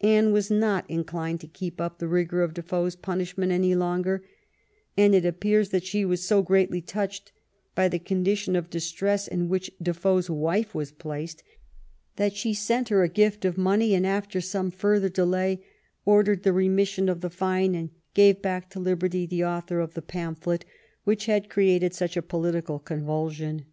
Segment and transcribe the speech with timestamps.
[0.00, 4.24] Anne was not inclined to keep up the rigor of Defoe's punishment any longer,
[4.96, 7.30] and it ap pears she was so greatly touched
[7.76, 11.44] by the condition of dis tress in which Defoe's wife was placed
[12.16, 15.62] that she sent her a gift of money, and after some further delay
[16.04, 20.02] ordered the remission of the fine and gave back to liberty the author of the
[20.02, 20.64] pamphlet
[21.04, 23.64] which had created such a political convulsion.